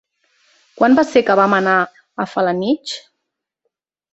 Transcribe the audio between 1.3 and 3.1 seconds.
vam anar a Felanitx?